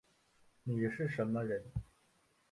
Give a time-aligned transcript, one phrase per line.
[0.63, 1.63] 你是什么人